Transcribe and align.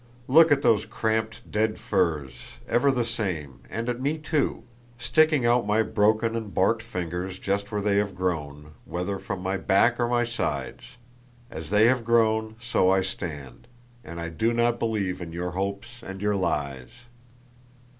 Look 0.27 0.51
at 0.51 0.63
those 0.63 0.87
cramped 0.87 1.51
dead 1.51 1.77
firs, 1.77 2.33
ever 2.67 2.89
the 2.89 3.05
same, 3.05 3.59
and 3.69 3.87
at 3.87 4.01
me 4.01 4.17
too, 4.17 4.63
sticking 4.97 5.45
out 5.45 5.67
my 5.67 5.83
broken 5.83 6.35
and 6.35 6.51
barked 6.51 6.81
fingers 6.81 7.37
just 7.37 7.71
where 7.71 7.81
they 7.81 7.97
have 7.97 8.15
grown, 8.15 8.73
whether 8.85 9.19
from 9.19 9.43
my 9.43 9.57
back 9.57 9.99
or 9.99 10.07
my 10.07 10.23
sides: 10.23 10.85
as 11.51 11.69
they 11.69 11.85
have 11.85 12.03
grown 12.03 12.55
so 12.59 12.89
I 12.89 13.01
stand, 13.01 13.67
and 14.03 14.19
I 14.19 14.29
do 14.29 14.53
not 14.53 14.79
believe 14.79 15.21
in 15.21 15.31
your 15.33 15.51
hopes 15.51 16.01
and 16.01 16.19
your 16.19 16.35
lies." 16.35 16.89